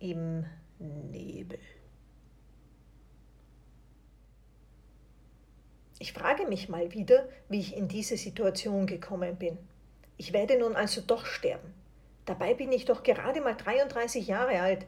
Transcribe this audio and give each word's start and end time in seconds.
im 0.00 0.44
Nebel. 0.78 1.58
Ich 5.98 6.12
frage 6.12 6.46
mich 6.46 6.68
mal 6.68 6.92
wieder, 6.92 7.28
wie 7.48 7.58
ich 7.58 7.76
in 7.76 7.88
diese 7.88 8.16
Situation 8.16 8.86
gekommen 8.86 9.36
bin. 9.36 9.58
Ich 10.16 10.32
werde 10.32 10.58
nun 10.58 10.76
also 10.76 11.00
doch 11.00 11.26
sterben. 11.26 11.74
Dabei 12.24 12.54
bin 12.54 12.70
ich 12.72 12.84
doch 12.84 13.02
gerade 13.02 13.40
mal 13.40 13.56
33 13.56 14.26
Jahre 14.26 14.60
alt. 14.60 14.86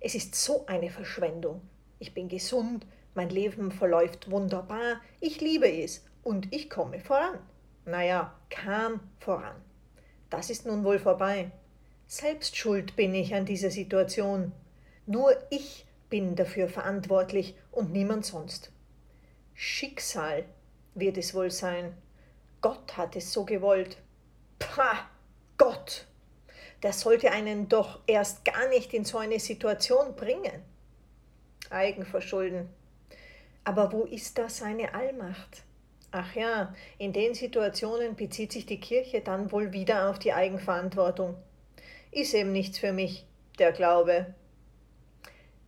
Es 0.00 0.14
ist 0.14 0.34
so 0.34 0.66
eine 0.66 0.90
Verschwendung. 0.90 1.62
Ich 1.98 2.14
bin 2.14 2.28
gesund, 2.28 2.86
mein 3.14 3.30
Leben 3.30 3.72
verläuft 3.72 4.30
wunderbar, 4.30 5.00
ich 5.20 5.40
liebe 5.40 5.70
es 5.70 6.04
und 6.22 6.52
ich 6.52 6.68
komme 6.68 7.00
voran. 7.00 7.38
Naja, 7.84 8.34
kam 8.50 9.00
voran. 9.18 9.56
Das 10.30 10.50
ist 10.50 10.66
nun 10.66 10.84
wohl 10.84 10.98
vorbei. 10.98 11.50
Selbst 12.10 12.56
schuld 12.56 12.96
bin 12.96 13.14
ich 13.14 13.34
an 13.34 13.44
dieser 13.44 13.70
Situation. 13.70 14.52
Nur 15.04 15.36
ich 15.50 15.84
bin 16.08 16.36
dafür 16.36 16.70
verantwortlich 16.70 17.54
und 17.70 17.92
niemand 17.92 18.24
sonst. 18.24 18.72
Schicksal 19.52 20.46
wird 20.94 21.18
es 21.18 21.34
wohl 21.34 21.50
sein. 21.50 21.94
Gott 22.62 22.96
hat 22.96 23.14
es 23.14 23.30
so 23.30 23.44
gewollt. 23.44 23.98
Pah, 24.58 25.06
Gott! 25.58 26.06
Der 26.82 26.94
sollte 26.94 27.30
einen 27.30 27.68
doch 27.68 28.00
erst 28.06 28.42
gar 28.42 28.68
nicht 28.70 28.94
in 28.94 29.04
so 29.04 29.18
eine 29.18 29.38
Situation 29.38 30.16
bringen. 30.16 30.62
Eigenverschulden. 31.68 32.70
Aber 33.64 33.92
wo 33.92 34.04
ist 34.04 34.38
da 34.38 34.48
seine 34.48 34.94
Allmacht? 34.94 35.62
Ach 36.10 36.34
ja, 36.34 36.74
in 36.96 37.12
den 37.12 37.34
Situationen 37.34 38.16
bezieht 38.16 38.52
sich 38.52 38.64
die 38.64 38.80
Kirche 38.80 39.20
dann 39.20 39.52
wohl 39.52 39.74
wieder 39.74 40.08
auf 40.08 40.18
die 40.18 40.32
Eigenverantwortung. 40.32 41.36
Ist 42.18 42.34
eben 42.34 42.50
nichts 42.50 42.80
für 42.80 42.92
mich, 42.92 43.24
der 43.60 43.70
Glaube. 43.70 44.34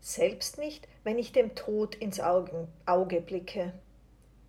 Selbst 0.00 0.58
nicht, 0.58 0.88
wenn 1.04 1.16
ich 1.16 1.30
dem 1.30 1.54
Tod 1.54 1.94
ins 1.94 2.18
Auge, 2.18 2.66
Auge 2.86 3.20
blicke. 3.20 3.72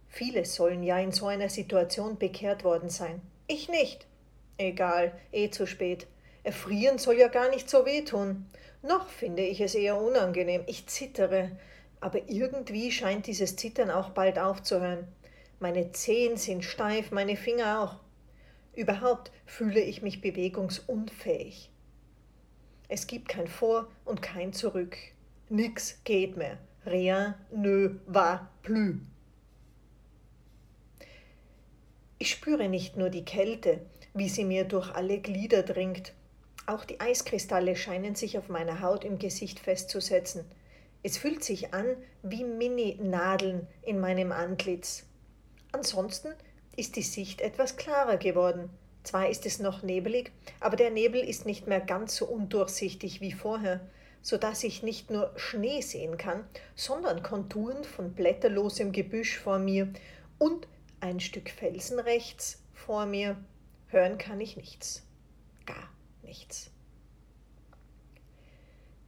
Viele 0.08 0.46
sollen 0.46 0.82
ja 0.82 0.98
in 0.98 1.12
so 1.12 1.28
einer 1.28 1.48
Situation 1.48 2.18
bekehrt 2.18 2.64
worden 2.64 2.90
sein. 2.90 3.22
Ich 3.46 3.70
nicht. 3.70 4.08
Egal, 4.58 5.12
eh 5.32 5.52
zu 5.52 5.68
spät. 5.68 6.08
Erfrieren 6.42 6.98
soll 6.98 7.20
ja 7.20 7.28
gar 7.28 7.52
nicht 7.52 7.70
so 7.70 7.86
wehtun. 7.86 8.48
Noch 8.82 9.08
finde 9.08 9.44
ich 9.44 9.62
es 9.62 9.76
eher 9.76 10.02
unangenehm. 10.02 10.64
Ich 10.66 10.88
zittere. 10.88 11.52
Aber 12.00 12.18
irgendwie 12.28 12.92
scheint 12.92 13.28
dieses 13.28 13.58
Zittern 13.58 13.92
auch 13.92 14.10
bald 14.10 14.40
aufzuhören. 14.40 15.08
Meine 15.60 15.92
Zehen 15.92 16.36
sind 16.36 16.66
steif, 16.66 17.12
meine 17.12 17.38
Finger 17.38 17.84
auch. 17.84 18.00
Überhaupt 18.74 19.32
fühle 19.46 19.82
ich 19.82 20.02
mich 20.02 20.20
bewegungsunfähig. 20.20 21.71
Es 22.94 23.08
gibt 23.08 23.30
kein 23.30 23.48
Vor 23.48 23.88
und 24.04 24.22
kein 24.22 24.52
Zurück. 24.52 24.98
Nix 25.48 26.04
geht 26.04 26.36
mehr. 26.36 26.58
Rien 26.86 27.36
ne 27.50 27.98
va 28.06 28.50
plus. 28.64 28.96
Ich 32.20 32.32
spüre 32.32 32.68
nicht 32.68 32.98
nur 32.98 33.10
die 33.10 33.24
Kälte, 33.24 33.80
wie 34.14 34.28
sie 34.28 34.44
mir 34.44 34.66
durch 34.66 34.94
alle 34.94 35.20
Glieder 35.20 35.64
dringt. 35.64 36.12
Auch 36.66 36.84
die 36.84 37.00
Eiskristalle 37.00 37.78
scheinen 37.78 38.16
sich 38.16 38.38
auf 38.38 38.50
meiner 38.50 38.82
Haut 38.82 39.06
im 39.06 39.20
Gesicht 39.20 39.62
festzusetzen. 39.62 40.44
Es 41.02 41.18
fühlt 41.18 41.46
sich 41.46 41.74
an 41.74 41.96
wie 42.24 42.44
Mini-Nadeln 42.44 43.68
in 43.84 44.02
meinem 44.02 44.34
Antlitz. 44.34 45.06
Ansonsten 45.72 46.34
ist 46.76 46.98
die 46.98 47.04
Sicht 47.04 47.40
etwas 47.40 47.78
klarer 47.78 48.18
geworden. 48.18 48.70
Zwar 49.04 49.30
ist 49.30 49.46
es 49.46 49.60
noch 49.60 49.82
nebelig, 49.82 50.32
aber 50.60 50.76
der 50.76 50.92
Nebel 50.92 51.22
ist 51.22 51.46
nicht 51.46 51.68
mehr 51.68 51.82
ganz 51.82 52.16
so 52.16 52.26
undurchsichtig 52.26 53.20
wie 53.20 53.32
vorher, 53.32 53.82
so 54.22 54.38
dass 54.38 54.64
ich 54.64 54.84
nicht 54.84 55.10
nur 55.10 55.34
Schnee 55.38 55.82
sehen 55.82 56.18
kann, 56.18 56.44
sondern 56.76 57.24
Konturen 57.24 57.84
von 57.84 58.14
blätterlosem 58.14 58.92
Gebüsch 58.92 59.40
vor 59.40 59.58
mir 59.58 59.92
und 60.38 60.68
ein 61.00 61.20
Stück 61.20 61.50
Felsen 61.50 62.00
rechts 62.00 62.62
vor 62.74 63.08
mir. 63.08 63.38
Hören 63.88 64.18
kann 64.20 64.40
ich 64.40 64.56
nichts. 64.56 65.04
Gar 65.66 65.90
nichts. 66.22 66.70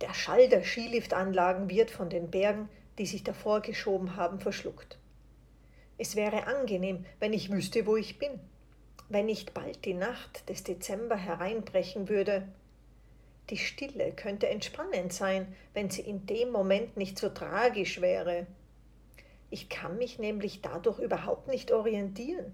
Der 0.02 0.14
Schall 0.14 0.50
der 0.50 0.64
Skiliftanlagen 0.64 1.70
wird 1.70 1.92
von 1.92 2.10
den 2.10 2.32
Bergen, 2.32 2.68
die 2.98 3.06
sich 3.06 3.24
davor 3.24 3.62
geschoben 3.62 4.16
haben, 4.16 4.40
verschluckt. 4.40 4.98
Es 5.98 6.16
wäre 6.16 6.48
angenehm, 6.48 7.06
wenn 7.20 7.32
ich 7.32 7.52
wüsste, 7.52 7.86
wo 7.86 7.96
ich 7.96 8.18
bin 8.18 8.40
wenn 9.14 9.28
nicht 9.28 9.54
bald 9.54 9.86
die 9.86 9.94
Nacht 9.94 10.50
des 10.50 10.64
Dezember 10.64 11.16
hereinbrechen 11.16 12.10
würde. 12.10 12.48
Die 13.50 13.58
Stille 13.58 14.12
könnte 14.12 14.50
entspannend 14.50 15.14
sein, 15.14 15.54
wenn 15.74 15.90
sie 15.90 16.02
in 16.02 16.26
dem 16.26 16.52
Moment 16.52 16.98
nicht 16.98 17.20
so 17.20 17.30
tragisch 17.30 18.02
wäre. 18.02 18.48
Ich 19.50 19.70
kann 19.70 19.98
mich 19.98 20.18
nämlich 20.18 20.62
dadurch 20.62 20.98
überhaupt 21.00 21.48
nicht 21.48 21.72
orientieren. 21.72 22.54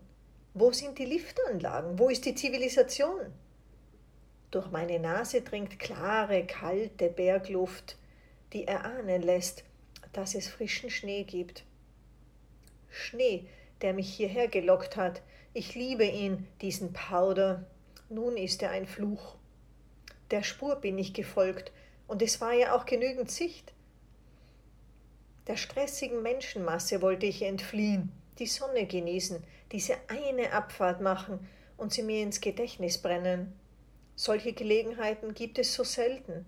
Wo 0.53 0.71
sind 0.73 0.99
die 0.99 1.05
Liftanlagen? 1.05 1.97
Wo 1.97 2.09
ist 2.09 2.25
die 2.25 2.35
Zivilisation? 2.35 3.31
Durch 4.51 4.69
meine 4.71 4.99
Nase 4.99 5.41
dringt 5.41 5.79
klare, 5.79 6.45
kalte 6.45 7.07
Bergluft, 7.07 7.97
die 8.51 8.67
erahnen 8.67 9.21
lässt, 9.21 9.63
dass 10.11 10.35
es 10.35 10.49
frischen 10.49 10.89
Schnee 10.89 11.23
gibt. 11.23 11.63
Schnee, 12.89 13.47
der 13.81 13.93
mich 13.93 14.13
hierher 14.13 14.47
gelockt 14.47 14.95
hat, 14.95 15.21
ich 15.53 15.75
liebe 15.75 16.05
ihn, 16.05 16.47
diesen 16.61 16.93
Powder. 16.93 17.65
Nun 18.09 18.37
ist 18.37 18.61
er 18.61 18.71
ein 18.71 18.85
Fluch. 18.85 19.35
Der 20.31 20.43
Spur 20.43 20.75
bin 20.75 20.97
ich 20.97 21.13
gefolgt, 21.13 21.71
und 22.07 22.21
es 22.21 22.41
war 22.41 22.53
ja 22.53 22.75
auch 22.75 22.85
genügend 22.85 23.29
Sicht. 23.29 23.73
Der 25.47 25.57
stressigen 25.57 26.21
Menschenmasse 26.21 27.01
wollte 27.01 27.25
ich 27.25 27.41
entfliehen, 27.41 28.11
die 28.37 28.47
Sonne 28.47 28.85
genießen, 28.85 29.43
diese 29.71 29.95
eine 30.07 30.53
Abfahrt 30.53 31.01
machen 31.01 31.47
und 31.77 31.93
sie 31.93 32.03
mir 32.03 32.21
ins 32.21 32.41
Gedächtnis 32.41 32.97
brennen. 32.97 33.53
Solche 34.15 34.53
Gelegenheiten 34.53 35.33
gibt 35.33 35.59
es 35.59 35.73
so 35.73 35.83
selten. 35.83 36.45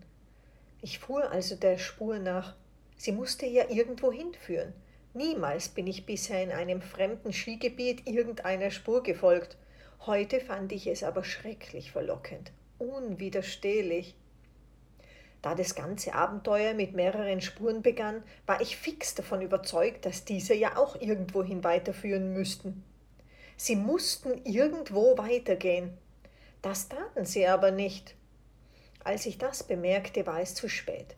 Ich 0.82 1.00
fuhr 1.00 1.32
also 1.32 1.56
der 1.56 1.78
Spur 1.78 2.20
nach. 2.20 2.56
Sie 2.98 3.12
musste 3.12 3.46
ja 3.46 3.70
irgendwo 3.70 4.12
hinführen. 4.12 4.74
Niemals 5.14 5.68
bin 5.68 5.88
ich 5.88 6.06
bisher 6.06 6.42
in 6.42 6.52
einem 6.52 6.82
fremden 6.82 7.34
Skigebiet 7.34 8.08
irgendeiner 8.08 8.72
Spur 8.72 9.04
gefolgt. 9.04 9.58
Heute 10.06 10.40
fand 10.40 10.72
ich 10.72 10.88
es 10.88 11.04
aber 11.04 11.26
schrecklich 11.26 11.92
verlockend, 11.92 12.52
unwiderstehlich. 12.78 14.16
Da 15.42 15.54
das 15.54 15.76
ganze 15.76 16.14
Abenteuer 16.14 16.74
mit 16.74 16.94
mehreren 16.94 17.42
Spuren 17.42 17.82
begann, 17.82 18.24
war 18.46 18.62
ich 18.62 18.78
fix 18.78 19.14
davon 19.14 19.42
überzeugt, 19.42 20.06
dass 20.06 20.24
diese 20.24 20.54
ja 20.54 20.78
auch 20.78 20.96
irgendwohin 21.02 21.64
weiterführen 21.64 22.32
müssten. 22.34 22.84
Sie 23.58 23.76
mussten 23.76 24.46
irgendwo 24.46 25.18
weitergehen. 25.18 25.98
Das 26.62 26.90
taten 26.90 27.26
sie 27.26 27.48
aber 27.48 27.72
nicht. 27.72 28.16
Als 29.04 29.26
ich 29.26 29.40
das 29.40 29.64
bemerkte, 29.64 30.26
war 30.26 30.40
es 30.40 30.56
zu 30.56 30.70
spät. 30.70 31.16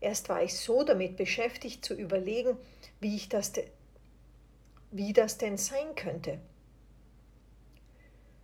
Erst 0.00 0.28
war 0.28 0.42
ich 0.42 0.56
so 0.56 0.84
damit 0.84 1.16
beschäftigt 1.16 1.84
zu 1.84 1.94
überlegen, 1.94 2.56
wie, 3.00 3.16
ich 3.16 3.28
das 3.28 3.52
wie 4.90 5.12
das 5.12 5.38
denn 5.38 5.56
sein 5.56 5.94
könnte. 5.96 6.38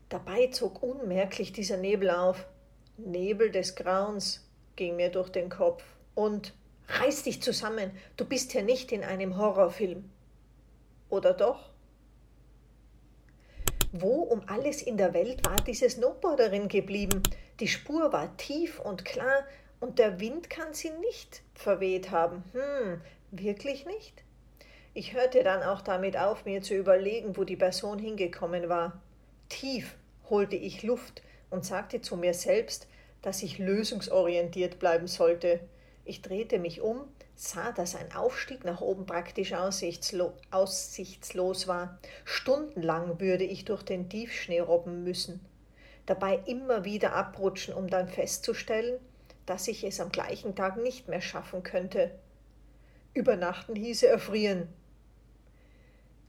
Dabei 0.09 0.49
zog 0.49 0.83
unmerklich 0.83 1.53
dieser 1.53 1.77
Nebel 1.77 2.11
auf. 2.11 2.47
Nebel 2.97 3.51
des 3.51 3.75
Grauens 3.75 4.47
ging 4.77 4.97
mir 4.97 5.11
durch 5.11 5.31
den 5.31 5.49
Kopf. 5.49 5.85
Und 6.15 6.55
reiß 6.89 7.25
dich 7.25 7.43
zusammen, 7.43 7.91
du 8.17 8.25
bist 8.25 8.55
ja 8.55 8.63
nicht 8.63 8.93
in 8.93 9.03
einem 9.03 9.37
Horrorfilm. 9.37 10.11
Oder 11.09 11.35
doch? 11.35 11.71
Wo 13.93 14.23
um 14.23 14.43
alles 14.49 14.83
in 14.83 14.97
der 14.97 15.15
Welt 15.15 15.47
war 15.47 15.57
diese 15.63 15.89
Snowboarderin 15.89 16.69
geblieben? 16.69 17.23
Die 17.61 17.69
Spur 17.69 18.13
war 18.13 18.37
tief 18.37 18.81
und 18.81 19.05
klar 19.05 19.45
und 19.85 19.99
der 19.99 20.19
Wind 20.19 20.49
kann 20.49 20.73
sie 20.73 20.89
nicht 20.89 21.43
verweht 21.53 22.11
haben. 22.11 22.43
Hm, 22.53 23.03
wirklich 23.33 23.85
nicht? 23.85 24.25
Ich 24.95 25.13
hörte 25.13 25.45
dann 25.45 25.63
auch 25.63 25.83
damit 25.83 26.17
auf, 26.17 26.47
mir 26.47 26.63
zu 26.63 26.75
überlegen, 26.75 27.37
wo 27.37 27.45
die 27.45 27.59
Person 27.59 27.99
hingekommen 27.99 28.71
war. 28.71 29.03
Tief 29.51 29.95
holte 30.31 30.57
ich 30.57 30.83
Luft 30.85 31.23
und 31.51 31.67
sagte 31.67 32.01
zu 32.01 32.17
mir 32.17 32.33
selbst, 32.33 32.89
dass 33.21 33.43
ich 33.43 33.59
lösungsorientiert 33.59 34.79
bleiben 34.79 35.07
sollte. 35.07 35.61
Ich 36.07 36.23
drehte 36.23 36.59
mich 36.59 36.81
um, 36.81 37.03
sah, 37.35 37.71
dass 37.73 37.95
ein 37.95 38.11
Aufstieg 38.15 38.65
nach 38.65 38.81
oben 38.81 39.05
praktisch 39.05 39.53
aussichtslo 39.53 40.33
aussichtslos 40.51 41.69
war. 41.69 41.99
Stundenlang 42.25 43.21
würde 43.21 43.45
ich 43.45 43.67
durch 43.67 43.83
den 43.83 44.09
Tiefschnee 44.09 44.61
robben 44.61 45.05
müssen, 45.05 45.45
dabei 46.07 46.41
immer 46.47 46.87
wieder 46.87 47.13
abrutschen, 47.13 47.75
um 47.75 47.91
dann 47.91 48.09
festzustellen, 48.09 48.99
dass 49.47 49.69
ich 49.69 49.85
es 49.85 50.01
am 50.01 50.11
gleichen 50.11 50.55
Tag 50.55 50.77
nicht 50.77 51.09
mehr 51.09 51.21
schaffen 51.21 51.63
könnte. 51.63 52.11
Übernachten 53.13 53.77
hieße 53.77 54.07
erfrieren. 54.07 54.69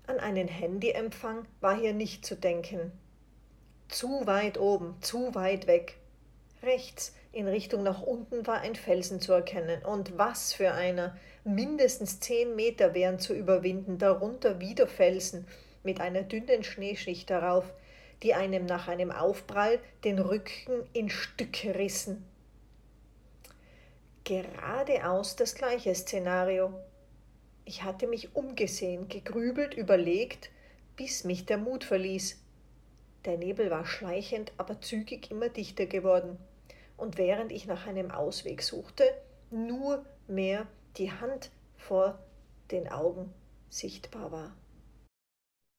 An 0.07 0.19
einen 0.19 0.47
Handyempfang 0.47 1.45
war 1.62 1.75
hier 1.75 1.94
nicht 1.94 2.25
zu 2.25 2.35
denken. 2.35 2.91
Zu 3.88 4.27
weit 4.27 4.59
oben, 4.59 4.95
zu 5.01 5.33
weit 5.33 5.67
weg. 5.67 5.97
Rechts, 6.62 7.13
In 7.31 7.50
Richtung 7.50 7.83
nach 7.83 8.01
unten 8.01 8.47
war 8.47 8.62
ein 8.62 8.75
Felsen 8.75 9.19
zu 9.19 9.33
erkennen. 9.33 9.83
Und 9.83 10.18
was 10.18 10.53
für 10.53 10.71
einer! 10.71 11.18
Mindestens 11.44 12.21
zehn 12.21 12.56
Meter 12.56 12.94
wären 12.94 13.19
zu 13.19 13.33
überwinden, 13.33 13.97
darunter 13.97 14.61
wieder 14.61 14.88
Felsen 14.88 15.45
mit 15.83 16.00
einer 16.00 16.23
dünnen 16.23 16.63
Schneeschicht 16.63 17.29
darauf, 17.29 17.65
die 18.23 18.33
einem 18.33 18.65
nach 18.65 18.88
einem 18.88 19.11
Aufprall 19.11 19.79
den 20.03 20.18
Rücken 20.19 20.88
in 20.94 21.09
Stücke 21.09 21.75
rissen. 21.75 22.25
Geradeaus 24.25 25.36
das 25.36 25.54
gleiche 25.54 25.94
Szenario. 25.94 26.74
Ich 27.63 27.83
hatte 27.83 28.07
mich 28.07 28.36
umgesehen, 28.36 29.07
gegrübelt, 29.07 29.75
überlegt, 29.75 30.50
bis 30.95 31.25
mich 31.25 31.45
der 31.45 31.60
Mut 31.60 31.83
verließ. 31.83 32.42
Der 33.25 33.38
Nebel 33.38 33.69
war 33.69 33.86
schleichend, 33.86 34.51
aber 34.57 34.81
zügig 34.81 35.30
immer 35.30 35.50
dichter 35.50 35.86
geworden, 35.86 36.39
und 36.98 37.19
während 37.19 37.51
ich 37.51 37.68
nach 37.68 37.86
einem 37.86 38.10
Ausweg 38.10 38.63
suchte, 38.63 39.04
nur 39.51 40.04
mehr 40.28 40.66
die 40.98 41.12
Hand 41.12 41.51
vor 41.78 42.18
den 42.71 42.88
Augen 42.88 43.31
sichtbar 43.69 44.31
war. 44.31 44.57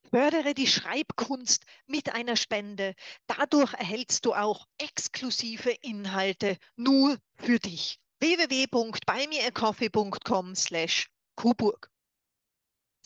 Fördere 0.09 0.55
die 0.55 0.69
Schreibkunst 0.69 1.67
mit 1.89 2.15
einer 2.15 2.37
Spende. 2.37 2.95
Dadurch 3.27 3.75
erhältst 3.75 4.25
du 4.25 4.35
auch 4.35 4.69
exklusive 4.79 5.71
Inhalte 5.83 6.59
nur 6.77 7.17
für 7.39 7.59
dich. 7.59 7.99
www.buymeacoffee.com 8.21 10.55
slash 10.55 11.09
Coburg. 11.37 11.91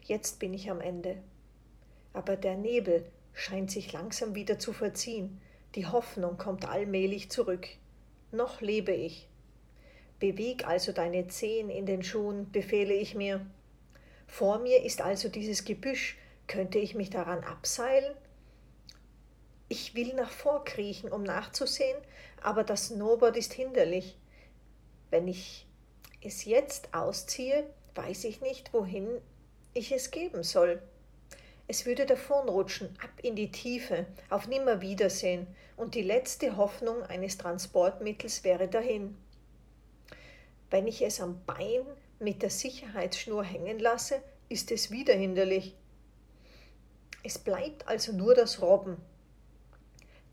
Jetzt 0.03 0.39
bin 0.39 0.53
ich 0.53 0.69
am 0.69 0.81
Ende. 0.81 1.23
Aber 2.13 2.35
der 2.35 2.57
Nebel 2.57 3.09
scheint 3.33 3.71
sich 3.71 3.91
langsam 3.91 4.35
wieder 4.35 4.59
zu 4.59 4.73
verziehen. 4.73 5.41
Die 5.75 5.85
Hoffnung 5.85 6.37
kommt 6.37 6.65
allmählich 6.65 7.29
zurück. 7.29 7.67
Noch 8.31 8.61
lebe 8.61 8.91
ich. 8.91 9.27
Beweg 10.19 10.67
also 10.67 10.91
deine 10.91 11.27
Zehen 11.27 11.69
in 11.69 11.85
den 11.85 12.03
Schuhen, 12.03 12.51
befehle 12.51 12.93
ich 12.93 13.15
mir. 13.15 13.45
Vor 14.27 14.59
mir 14.59 14.83
ist 14.83 15.01
also 15.01 15.29
dieses 15.29 15.65
Gebüsch. 15.65 16.17
Könnte 16.47 16.79
ich 16.79 16.95
mich 16.95 17.09
daran 17.09 17.43
abseilen? 17.43 18.13
Ich 19.67 19.95
will 19.95 20.13
nach 20.15 20.31
vorkriechen, 20.31 21.11
um 21.11 21.23
nachzusehen, 21.23 21.97
aber 22.41 22.63
das 22.63 22.87
Snowboard 22.87 23.37
ist 23.37 23.53
hinderlich. 23.53 24.17
Wenn 25.09 25.27
ich 25.27 25.65
es 26.21 26.45
jetzt 26.45 26.93
ausziehe, 26.93 27.65
weiß 27.95 28.25
ich 28.25 28.41
nicht, 28.41 28.73
wohin 28.73 29.07
ich 29.73 29.91
es 29.91 30.11
geben 30.11 30.43
soll. 30.43 30.81
Es 31.71 31.85
würde 31.85 32.05
davonrutschen, 32.05 32.89
ab 33.01 33.11
in 33.21 33.37
die 33.37 33.49
Tiefe, 33.49 34.05
auf 34.29 34.45
Nimmerwiedersehen, 34.45 35.47
und 35.77 35.95
die 35.95 36.01
letzte 36.01 36.57
Hoffnung 36.57 37.01
eines 37.03 37.37
Transportmittels 37.37 38.43
wäre 38.43 38.67
dahin. 38.67 39.15
Wenn 40.69 40.85
ich 40.85 41.01
es 41.01 41.21
am 41.21 41.41
Bein 41.45 41.85
mit 42.19 42.41
der 42.41 42.49
Sicherheitsschnur 42.49 43.45
hängen 43.45 43.79
lasse, 43.79 44.21
ist 44.49 44.69
es 44.69 44.91
wieder 44.91 45.13
hinderlich. 45.13 45.73
Es 47.23 47.39
bleibt 47.39 47.87
also 47.87 48.11
nur 48.11 48.35
das 48.35 48.61
Robben, 48.61 48.97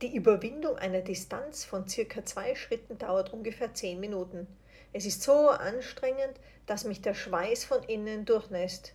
die 0.02 0.16
Überwindung 0.16 0.76
einer 0.76 1.02
Distanz 1.02 1.64
von 1.64 1.86
circa 1.86 2.24
zwei 2.24 2.56
Schritten 2.56 2.98
dauert 2.98 3.32
ungefähr 3.32 3.72
zehn 3.74 4.00
Minuten. 4.00 4.48
Es 4.92 5.06
ist 5.06 5.22
so 5.22 5.50
anstrengend, 5.50 6.34
dass 6.66 6.82
mich 6.82 7.00
der 7.00 7.14
Schweiß 7.14 7.64
von 7.64 7.84
innen 7.84 8.24
durchnässt. 8.24 8.94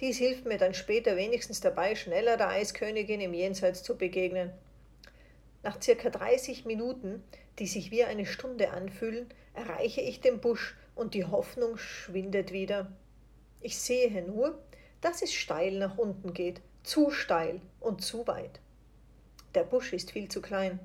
Dies 0.00 0.18
hilft 0.18 0.44
mir 0.44 0.58
dann 0.58 0.74
später 0.74 1.16
wenigstens 1.16 1.60
dabei, 1.60 1.96
schneller 1.96 2.36
der 2.36 2.50
Eiskönigin 2.50 3.20
im 3.20 3.34
Jenseits 3.34 3.82
zu 3.82 3.96
begegnen. 3.96 4.52
Nach 5.64 5.82
circa 5.82 6.08
30 6.08 6.66
Minuten, 6.66 7.24
die 7.58 7.66
sich 7.66 7.90
wie 7.90 8.04
eine 8.04 8.26
Stunde 8.26 8.70
anfühlen, 8.70 9.26
erreiche 9.54 10.00
ich 10.00 10.20
den 10.20 10.40
Busch 10.40 10.76
und 10.94 11.14
die 11.14 11.24
Hoffnung 11.24 11.76
schwindet 11.76 12.52
wieder. 12.52 12.92
Ich 13.60 13.78
sehe 13.78 14.22
nur, 14.22 14.62
dass 15.00 15.22
es 15.22 15.32
steil 15.32 15.78
nach 15.78 15.98
unten 15.98 16.32
geht, 16.32 16.60
zu 16.84 17.10
steil 17.10 17.60
und 17.80 18.02
zu 18.02 18.26
weit. 18.28 18.60
Der 19.54 19.64
Busch 19.64 19.92
ist 19.92 20.12
viel 20.12 20.28
zu 20.28 20.40
klein. 20.40 20.78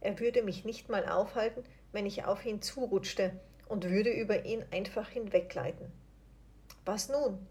Er 0.00 0.20
würde 0.20 0.42
mich 0.42 0.64
nicht 0.64 0.88
mal 0.88 1.08
aufhalten, 1.08 1.64
wenn 1.92 2.06
ich 2.06 2.24
auf 2.24 2.46
ihn 2.46 2.62
zurutschte 2.62 3.32
und 3.68 3.90
würde 3.90 4.10
über 4.10 4.44
ihn 4.44 4.64
einfach 4.70 5.08
hinweggleiten. 5.08 5.90
Was 6.84 7.08
nun? 7.08 7.46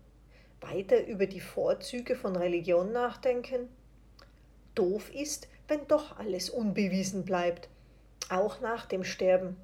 Weiter 0.61 1.06
über 1.06 1.25
die 1.25 1.39
Vorzüge 1.39 2.15
von 2.15 2.35
Religion 2.35 2.91
nachdenken? 2.91 3.69
Doof 4.75 5.09
ist, 5.13 5.47
wenn 5.67 5.88
doch 5.88 6.17
alles 6.17 6.50
unbewiesen 6.50 7.25
bleibt, 7.25 7.69
auch 8.29 8.61
nach 8.61 8.85
dem 8.85 9.03
Sterben. 9.03 9.57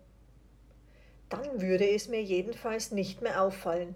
Dann 1.30 1.62
würde 1.62 1.90
es 1.90 2.08
mir 2.08 2.22
jedenfalls 2.22 2.92
nicht 2.92 3.22
mehr 3.22 3.42
auffallen. 3.42 3.96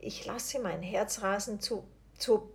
Ich 0.00 0.26
lasse 0.26 0.58
mein 0.60 0.82
Herzrasen 0.82 1.60
zu, 1.60 1.84
zur 2.18 2.48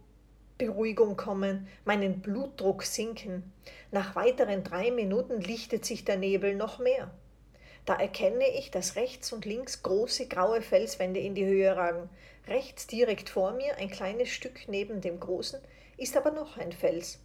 Beruhigung 0.57 1.17
kommen, 1.17 1.67
meinen 1.85 2.21
Blutdruck 2.21 2.83
sinken. 2.83 3.51
Nach 3.91 4.15
weiteren 4.15 4.63
drei 4.63 4.91
Minuten 4.91 5.41
lichtet 5.41 5.85
sich 5.85 6.05
der 6.05 6.17
Nebel 6.17 6.55
noch 6.55 6.79
mehr. 6.79 7.11
Da 7.86 7.95
erkenne 7.95 8.48
ich, 8.57 8.72
dass 8.72 8.95
rechts 8.95 9.33
und 9.33 9.45
links 9.45 9.83
große 9.83 10.27
graue 10.27 10.62
Felswände 10.62 11.20
in 11.20 11.36
die 11.36 11.46
Höhe 11.46 11.75
ragen. 11.75 12.10
Rechts 12.48 12.88
direkt 12.88 13.29
vor 13.29 13.53
mir, 13.53 13.77
ein 13.77 13.89
kleines 13.89 14.29
Stück 14.29 14.67
neben 14.67 15.01
dem 15.01 15.20
großen, 15.20 15.60
ist 15.98 16.15
aber 16.15 16.32
noch 16.32 16.58
ein 16.58 16.72
Fels. 16.72 17.20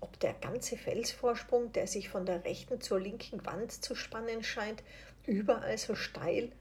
Ob 0.00 0.18
der 0.20 0.34
ganze 0.34 0.76
Felsvorsprung, 0.76 1.72
der 1.72 1.86
sich 1.86 2.08
von 2.08 2.26
der 2.26 2.44
rechten 2.44 2.80
zur 2.80 3.00
linken 3.00 3.44
Wand 3.46 3.72
zu 3.72 3.94
spannen 3.94 4.42
scheint, 4.42 4.82
überall 5.24 5.78
so 5.78 5.94
steil 5.94 6.52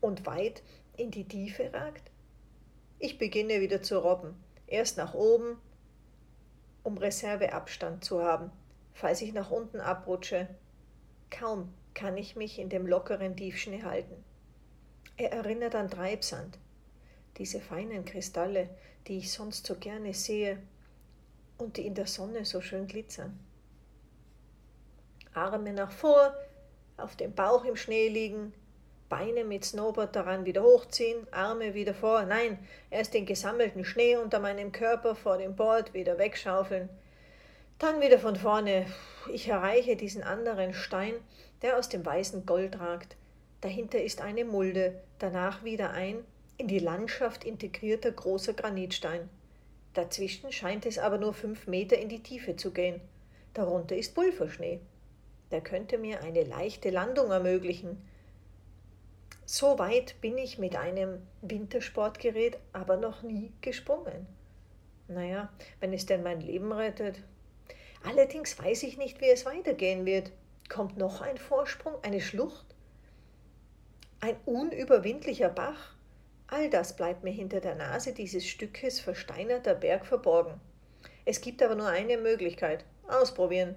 und 0.00 0.26
weit 0.26 0.62
in 0.96 1.10
die 1.10 1.26
Tiefe 1.26 1.72
ragt? 1.72 2.10
Ich 2.98 3.18
beginne 3.18 3.60
wieder 3.60 3.82
zu 3.82 3.98
robben 3.98 4.36
erst 4.72 4.96
nach 4.96 5.14
oben, 5.14 5.58
um 6.82 6.96
Reserveabstand 6.96 8.04
zu 8.04 8.22
haben, 8.22 8.50
falls 8.94 9.20
ich 9.20 9.32
nach 9.32 9.50
unten 9.50 9.80
abrutsche. 9.80 10.48
Kaum 11.30 11.72
kann 11.94 12.16
ich 12.16 12.36
mich 12.36 12.58
in 12.58 12.68
dem 12.68 12.86
lockeren 12.86 13.36
Tiefschnee 13.36 13.82
halten. 13.82 14.24
Er 15.16 15.32
erinnert 15.32 15.74
an 15.74 15.90
Treibsand, 15.90 16.58
diese 17.38 17.60
feinen 17.60 18.04
Kristalle, 18.04 18.70
die 19.06 19.18
ich 19.18 19.32
sonst 19.32 19.66
so 19.66 19.76
gerne 19.76 20.14
sehe 20.14 20.58
und 21.58 21.76
die 21.76 21.86
in 21.86 21.94
der 21.94 22.06
Sonne 22.06 22.44
so 22.44 22.60
schön 22.60 22.86
glitzern. 22.86 23.38
Arme 25.34 25.72
nach 25.72 25.92
vor, 25.92 26.34
auf 26.96 27.16
dem 27.16 27.34
Bauch 27.34 27.64
im 27.64 27.76
Schnee 27.76 28.08
liegen, 28.08 28.52
Beine 29.08 29.44
mit 29.44 29.64
Snowboard 29.64 30.16
daran 30.16 30.46
wieder 30.46 30.62
hochziehen, 30.62 31.26
Arme 31.32 31.74
wieder 31.74 31.92
vor, 31.92 32.22
nein, 32.22 32.58
erst 32.88 33.12
den 33.12 33.26
gesammelten 33.26 33.84
Schnee 33.84 34.16
unter 34.16 34.40
meinem 34.40 34.72
Körper 34.72 35.14
vor 35.14 35.36
dem 35.36 35.54
Board 35.54 35.92
wieder 35.92 36.16
wegschaufeln. 36.16 36.88
Dann 37.78 38.00
wieder 38.00 38.18
von 38.18 38.36
vorne. 38.36 38.86
Ich 39.30 39.48
erreiche 39.48 39.96
diesen 39.96 40.22
anderen 40.22 40.72
Stein, 40.72 41.14
der 41.62 41.78
aus 41.78 41.88
dem 41.88 42.04
weißen 42.04 42.44
Gold 42.44 42.78
ragt. 42.78 43.16
Dahinter 43.60 44.02
ist 44.02 44.20
eine 44.20 44.44
Mulde, 44.44 45.00
danach 45.18 45.64
wieder 45.64 45.90
ein 45.90 46.24
in 46.58 46.68
die 46.68 46.80
Landschaft 46.80 47.44
integrierter 47.44 48.12
großer 48.12 48.52
Granitstein. 48.52 49.28
Dazwischen 49.94 50.52
scheint 50.52 50.86
es 50.86 50.98
aber 50.98 51.18
nur 51.18 51.34
fünf 51.34 51.66
Meter 51.66 51.98
in 51.98 52.08
die 52.08 52.22
Tiefe 52.22 52.56
zu 52.56 52.72
gehen. 52.72 53.00
Darunter 53.54 53.96
ist 53.96 54.14
Pulverschnee. 54.14 54.80
Der 55.50 55.60
könnte 55.60 55.98
mir 55.98 56.22
eine 56.22 56.44
leichte 56.44 56.90
Landung 56.90 57.30
ermöglichen. 57.30 58.02
So 59.44 59.78
weit 59.78 60.18
bin 60.20 60.38
ich 60.38 60.58
mit 60.58 60.76
einem 60.76 61.20
Wintersportgerät 61.42 62.58
aber 62.72 62.96
noch 62.96 63.22
nie 63.22 63.52
gesprungen. 63.60 64.26
Naja, 65.08 65.52
wenn 65.80 65.92
es 65.92 66.06
denn 66.06 66.22
mein 66.22 66.40
Leben 66.40 66.72
rettet. 66.72 67.22
Allerdings 68.02 68.58
weiß 68.58 68.84
ich 68.84 68.96
nicht, 68.96 69.20
wie 69.20 69.28
es 69.28 69.44
weitergehen 69.44 70.06
wird. 70.06 70.32
Kommt 70.68 70.96
noch 70.96 71.20
ein 71.20 71.36
Vorsprung, 71.36 71.94
eine 72.02 72.20
Schlucht? 72.20 72.66
Ein 74.20 74.36
unüberwindlicher 74.46 75.48
Bach? 75.48 75.94
All 76.46 76.68
das 76.70 76.96
bleibt 76.96 77.24
mir 77.24 77.32
hinter 77.32 77.60
der 77.60 77.74
Nase 77.74 78.12
dieses 78.12 78.46
Stückes 78.46 79.00
versteinerter 79.00 79.74
Berg 79.74 80.06
verborgen. 80.06 80.60
Es 81.24 81.40
gibt 81.40 81.62
aber 81.62 81.74
nur 81.74 81.88
eine 81.88 82.18
Möglichkeit. 82.18 82.84
Ausprobieren. 83.08 83.74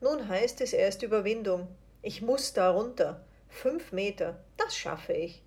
Nun 0.00 0.28
heißt 0.28 0.60
es 0.60 0.72
erst 0.72 1.02
Überwindung. 1.02 1.68
Ich 2.02 2.20
muss 2.20 2.52
da 2.52 2.70
runter. 2.70 3.24
Fünf 3.48 3.92
Meter. 3.92 4.44
Das 4.56 4.76
schaffe 4.76 5.12
ich. 5.12 5.42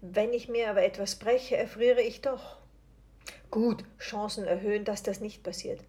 Wenn 0.00 0.32
ich 0.32 0.48
mir 0.48 0.70
aber 0.70 0.84
etwas 0.84 1.16
breche, 1.16 1.56
erfriere 1.56 2.00
ich 2.00 2.20
doch. 2.20 2.58
Gut, 3.50 3.84
Chancen 3.98 4.44
erhöhen, 4.44 4.84
dass 4.84 5.02
das 5.02 5.20
nicht 5.20 5.42
passiert. 5.42 5.80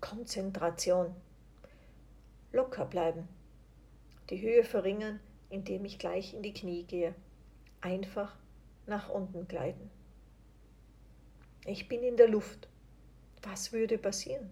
Konzentration. 0.00 1.14
Locker 2.52 2.84
bleiben. 2.84 3.28
Die 4.30 4.40
Höhe 4.40 4.64
verringern, 4.64 5.20
indem 5.50 5.84
ich 5.84 5.98
gleich 5.98 6.34
in 6.34 6.42
die 6.42 6.54
Knie 6.54 6.84
gehe. 6.84 7.14
Einfach 7.80 8.34
nach 8.86 9.08
unten 9.08 9.48
gleiten. 9.48 9.90
Ich 11.64 11.88
bin 11.88 12.02
in 12.02 12.16
der 12.16 12.28
Luft. 12.28 12.68
Was 13.42 13.72
würde 13.72 13.98
passieren? 13.98 14.50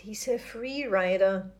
Diese 0.00 0.38
Freerider, 0.38 1.50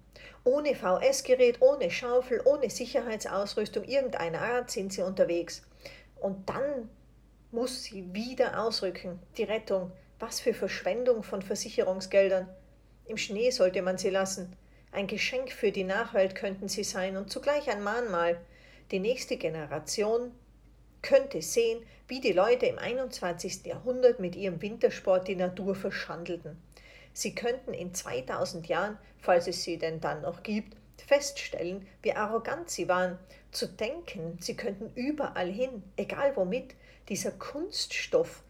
ohne 0.45 0.75
VS-Gerät, 0.75 1.61
ohne 1.61 1.91
Schaufel, 1.91 2.41
ohne 2.45 2.71
Sicherheitsausrüstung 2.71 3.85
irgendeiner 3.85 4.41
Art 4.41 4.71
sind 4.71 4.93
sie 4.93 5.03
unterwegs. 5.03 5.63
Und 6.21 6.49
dann 6.49 6.89
muss 7.51 7.85
sie 7.85 8.13
wieder 8.15 8.63
ausrücken, 8.63 9.19
die 9.37 9.45
Rettung. 9.45 9.93
Was 10.19 10.41
für 10.41 10.55
Verschwendung 10.55 11.23
von 11.23 11.43
Versicherungsgeldern. 11.43 12.49
Im 13.09 13.17
Schnee 13.17 13.51
sollte 13.51 13.83
man 13.83 13.99
sie 13.99 14.11
lassen. 14.11 14.57
Ein 14.91 15.07
Geschenk 15.07 15.53
für 15.53 15.71
die 15.71 15.85
Nachwelt 15.85 16.35
könnten 16.35 16.69
sie 16.69 16.85
sein 16.85 17.17
und 17.17 17.31
zugleich 17.31 17.71
ein 17.71 17.83
Mahnmal. 17.83 18.41
Die 18.91 18.99
nächste 18.99 19.37
Generation 19.37 20.33
könnte 21.03 21.41
sehen, 21.43 21.85
wie 22.09 22.21
die 22.21 22.33
Leute 22.33 22.67
im 22.67 22.79
21. 22.79 23.65
Jahrhundert 23.65 24.19
mit 24.19 24.35
ihrem 24.35 24.61
Wintersport 24.61 25.29
die 25.29 25.37
Natur 25.37 25.75
verschandelten. 25.75 26.61
Sie 27.13 27.35
könnten 27.35 27.73
in 27.73 27.95
2000 27.95 28.67
Jahren, 28.67 28.99
falls 29.19 29.47
es 29.47 29.63
sie 29.63 29.79
denn 29.79 30.01
dann 30.01 30.23
noch 30.23 30.43
gibt, 30.43 30.77
feststellen, 31.07 31.87
wie 32.03 32.13
arrogant 32.13 32.71
sie 32.71 32.89
waren, 32.89 33.19
zu 33.53 33.69
denken, 33.69 34.39
sie 34.41 34.57
könnten 34.57 34.91
überall 34.95 35.51
hin, 35.51 35.83
egal 35.97 36.37
womit, 36.37 36.75
dieser 37.09 37.31
Kunststoff, 37.31 38.43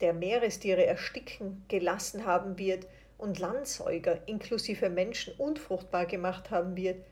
der 0.00 0.14
Meerestiere 0.14 0.86
ersticken 0.86 1.64
gelassen 1.68 2.24
haben 2.24 2.56
wird 2.58 2.86
und 3.18 3.38
Landsäuger 3.38 4.26
inklusive 4.26 4.88
Menschen 4.88 5.34
unfruchtbar 5.36 6.06
gemacht 6.06 6.50
haben 6.50 6.76
wird, 6.76 7.04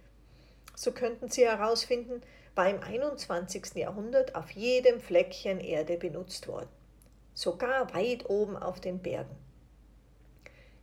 so 0.75 0.92
könnten 0.92 1.28
sie 1.28 1.44
herausfinden, 1.44 2.22
war 2.54 2.70
im 2.70 2.82
21. 2.82 3.75
Jahrhundert 3.75 4.34
auf 4.34 4.50
jedem 4.50 5.00
Fleckchen 5.00 5.60
Erde 5.60 5.98
benutzt 5.98 6.48
worden, 6.48 6.68
sogar 7.34 7.92
weit 7.94 8.30
oben 8.30 8.56
auf 8.56 8.80
den 8.80 9.00
Bergen. 9.00 9.36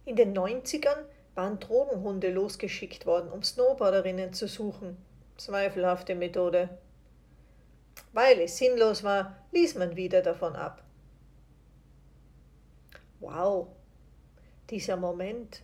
In 0.05 0.15
den 0.15 0.37
90ern 0.37 1.05
waren 1.35 1.59
Drogenhunde 1.59 2.29
losgeschickt 2.29 3.05
worden, 3.05 3.31
um 3.31 3.41
Snowboarderinnen 3.41 4.33
zu 4.33 4.47
suchen. 4.47 4.97
Zweifelhafte 5.37 6.13
Methode. 6.13 6.69
Weil 8.11 8.39
es 8.41 8.57
sinnlos 8.57 9.03
war, 9.03 9.35
ließ 9.51 9.75
man 9.75 9.95
wieder 9.95 10.21
davon 10.21 10.55
ab. 10.55 10.83
Wow, 13.19 13.69
dieser 14.73 14.97
Moment, 14.97 15.61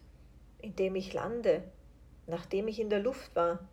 in 0.60 0.76
dem 0.76 0.96
ich 0.96 1.14
lande, 1.14 1.64
nachdem 2.28 2.68
ich 2.68 2.80
in 2.80 2.92
der 2.92 3.00
Luft 3.00 3.36
war, 3.36 3.68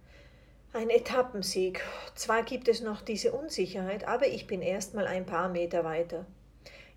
ein 0.72 0.88
Etappensieg. 0.88 1.82
Zwar 2.14 2.42
gibt 2.42 2.68
es 2.68 2.80
noch 2.80 3.02
diese 3.02 3.32
Unsicherheit, 3.32 4.08
aber 4.08 4.28
ich 4.28 4.46
bin 4.46 4.62
erst 4.62 4.94
mal 4.94 5.06
ein 5.06 5.26
paar 5.26 5.50
Meter 5.50 5.84
weiter. 5.84 6.24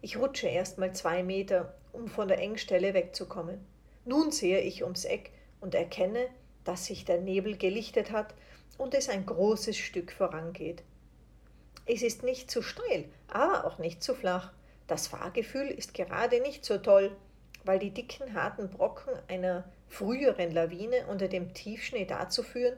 Ich 0.01 0.17
rutsche 0.17 0.47
erst 0.47 0.77
mal 0.77 0.95
zwei 0.95 1.21
Meter, 1.21 1.75
um 1.91 2.07
von 2.07 2.29
der 2.29 2.39
Engstelle 2.39 2.93
wegzukommen. 2.93 3.59
Nun 4.05 4.31
sehe 4.31 4.61
ich 4.61 4.83
ums 4.83 5.03
Eck 5.03 5.31
und 5.59 5.75
erkenne, 5.75 6.27
dass 6.63 6.85
sich 6.85 7.03
der 7.03 7.19
Nebel 7.19 7.57
gelichtet 7.57 8.11
hat 8.11 8.33
und 8.77 8.93
es 8.93 9.09
ein 9.09 9.25
großes 9.25 9.75
Stück 9.75 10.13
vorangeht. 10.13 10.81
Es 11.85 12.03
ist 12.03 12.23
nicht 12.23 12.49
zu 12.49 12.61
steil, 12.61 13.03
aber 13.27 13.65
auch 13.65 13.79
nicht 13.79 14.01
zu 14.01 14.15
flach. 14.15 14.53
Das 14.87 15.07
Fahrgefühl 15.07 15.67
ist 15.67 15.93
gerade 15.93 16.39
nicht 16.39 16.63
so 16.63 16.77
toll, 16.77 17.11
weil 17.63 17.79
die 17.79 17.91
dicken, 17.91 18.33
harten 18.33 18.69
Brocken 18.69 19.13
einer 19.27 19.63
früheren 19.87 20.51
Lawine 20.51 21.07
unter 21.07 21.27
dem 21.27 21.53
Tiefschnee 21.53 22.05
dazu 22.05 22.43
führen, 22.43 22.77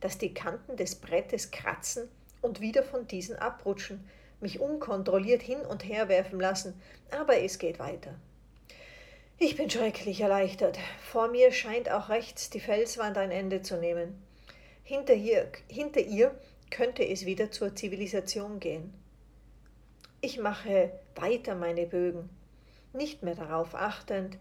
dass 0.00 0.18
die 0.18 0.34
Kanten 0.34 0.76
des 0.76 0.94
Brettes 0.96 1.50
kratzen 1.50 2.08
und 2.42 2.60
wieder 2.60 2.82
von 2.82 3.06
diesen 3.06 3.36
abrutschen, 3.36 4.04
mich 4.40 4.60
unkontrolliert 4.60 5.42
hin 5.42 5.60
und 5.60 5.84
her 5.84 6.08
werfen 6.08 6.40
lassen, 6.40 6.80
aber 7.10 7.42
es 7.42 7.58
geht 7.58 7.78
weiter. 7.78 8.14
Ich 9.38 9.56
bin 9.56 9.70
schrecklich 9.70 10.20
erleichtert. 10.20 10.78
Vor 11.02 11.28
mir 11.28 11.52
scheint 11.52 11.90
auch 11.90 12.08
rechts 12.08 12.50
die 12.50 12.60
Felswand 12.60 13.16
ein 13.16 13.30
Ende 13.30 13.62
zu 13.62 13.78
nehmen. 13.78 14.22
Hinter, 14.82 15.14
hier, 15.14 15.50
hinter 15.68 16.00
ihr 16.00 16.34
könnte 16.70 17.06
es 17.06 17.24
wieder 17.24 17.50
zur 17.50 17.74
Zivilisation 17.74 18.60
gehen. 18.60 18.92
Ich 20.20 20.38
mache 20.38 20.92
weiter 21.14 21.54
meine 21.54 21.86
Bögen, 21.86 22.28
nicht 22.92 23.22
mehr 23.22 23.34
darauf 23.34 23.74
achtend, 23.74 24.38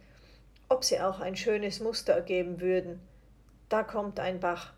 ob 0.67 0.83
sie 0.83 0.99
auch 0.99 1.19
ein 1.19 1.35
schönes 1.35 1.79
Muster 1.79 2.13
ergeben 2.13 2.61
würden. 2.61 3.01
Da 3.69 3.83
kommt 3.83 4.19
ein 4.19 4.39
Bach, 4.39 4.73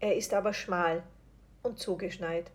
er 0.00 0.16
ist 0.16 0.34
aber 0.34 0.52
schmal 0.52 1.02
und 1.62 1.78
zugeschneit. 1.78 2.50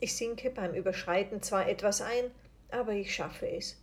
Ich 0.00 0.14
sinke 0.16 0.50
beim 0.50 0.74
Überschreiten 0.74 1.42
zwar 1.42 1.68
etwas 1.68 2.00
ein, 2.00 2.30
aber 2.70 2.92
ich 2.92 3.14
schaffe 3.14 3.48
es. 3.48 3.80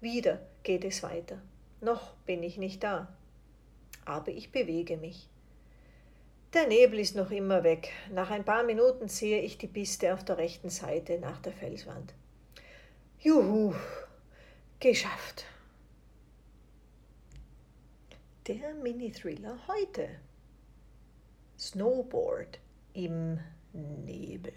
Wieder 0.00 0.40
geht 0.62 0.84
es 0.84 1.02
weiter. 1.02 1.38
Noch 1.80 2.14
bin 2.26 2.42
ich 2.42 2.58
nicht 2.58 2.82
da. 2.82 3.14
Aber 4.04 4.30
ich 4.30 4.52
bewege 4.52 4.96
mich. 4.96 5.28
Der 6.54 6.66
Nebel 6.66 6.98
ist 6.98 7.16
noch 7.16 7.30
immer 7.30 7.64
weg. 7.64 7.90
Nach 8.10 8.30
ein 8.30 8.44
paar 8.44 8.62
Minuten 8.62 9.08
sehe 9.08 9.40
ich 9.40 9.56
die 9.58 9.68
Piste 9.68 10.12
auf 10.12 10.24
der 10.24 10.38
rechten 10.38 10.68
Seite 10.68 11.18
nach 11.18 11.40
der 11.40 11.52
Felswand. 11.52 12.12
Juhu, 13.20 13.74
geschafft. 14.80 15.46
Der 18.48 18.74
Mini-Thriller 18.74 19.56
heute. 19.68 20.08
Snowboard 21.56 22.58
im 22.92 23.38
Nebel. 23.72 24.52